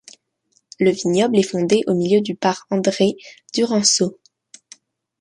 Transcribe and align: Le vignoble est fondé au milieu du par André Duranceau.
Le 0.79 0.89
vignoble 0.89 1.37
est 1.37 1.43
fondé 1.43 1.83
au 1.85 1.93
milieu 1.93 2.21
du 2.21 2.33
par 2.33 2.65
André 2.71 3.17
Duranceau. 3.53 4.17